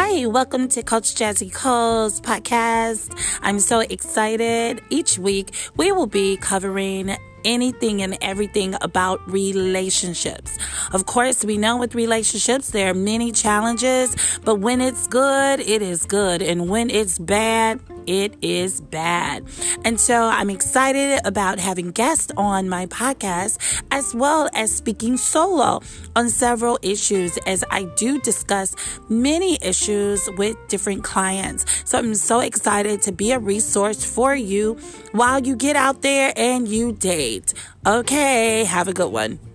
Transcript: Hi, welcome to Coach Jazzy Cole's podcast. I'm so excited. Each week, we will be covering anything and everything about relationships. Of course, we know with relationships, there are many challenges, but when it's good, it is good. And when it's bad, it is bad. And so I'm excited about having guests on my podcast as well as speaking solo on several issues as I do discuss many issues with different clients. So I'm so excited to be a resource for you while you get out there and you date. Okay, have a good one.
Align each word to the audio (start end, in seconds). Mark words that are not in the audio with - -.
Hi, 0.00 0.26
welcome 0.26 0.68
to 0.68 0.84
Coach 0.84 1.16
Jazzy 1.16 1.52
Cole's 1.52 2.20
podcast. 2.20 3.10
I'm 3.42 3.58
so 3.58 3.80
excited. 3.80 4.80
Each 4.90 5.18
week, 5.18 5.52
we 5.76 5.90
will 5.90 6.06
be 6.06 6.36
covering 6.36 7.16
anything 7.44 8.00
and 8.02 8.16
everything 8.22 8.76
about 8.80 9.20
relationships. 9.28 10.56
Of 10.92 11.06
course, 11.06 11.44
we 11.44 11.58
know 11.58 11.76
with 11.76 11.96
relationships, 11.96 12.70
there 12.70 12.90
are 12.90 12.94
many 12.94 13.32
challenges, 13.32 14.14
but 14.44 14.60
when 14.60 14.80
it's 14.80 15.08
good, 15.08 15.58
it 15.58 15.82
is 15.82 16.06
good. 16.06 16.42
And 16.42 16.68
when 16.68 16.90
it's 16.90 17.18
bad, 17.18 17.80
it 18.08 18.34
is 18.40 18.80
bad. 18.80 19.44
And 19.84 20.00
so 20.00 20.24
I'm 20.24 20.48
excited 20.48 21.20
about 21.24 21.58
having 21.58 21.90
guests 21.90 22.32
on 22.36 22.68
my 22.68 22.86
podcast 22.86 23.82
as 23.90 24.14
well 24.14 24.48
as 24.54 24.74
speaking 24.74 25.18
solo 25.18 25.82
on 26.16 26.30
several 26.30 26.78
issues 26.82 27.36
as 27.46 27.62
I 27.70 27.84
do 27.96 28.18
discuss 28.20 28.74
many 29.10 29.58
issues 29.62 30.28
with 30.38 30.56
different 30.68 31.04
clients. 31.04 31.66
So 31.84 31.98
I'm 31.98 32.14
so 32.14 32.40
excited 32.40 33.02
to 33.02 33.12
be 33.12 33.32
a 33.32 33.38
resource 33.38 34.04
for 34.04 34.34
you 34.34 34.78
while 35.12 35.40
you 35.40 35.54
get 35.54 35.76
out 35.76 36.00
there 36.00 36.32
and 36.34 36.66
you 36.66 36.92
date. 36.92 37.52
Okay, 37.86 38.64
have 38.64 38.88
a 38.88 38.94
good 38.94 39.12
one. 39.12 39.47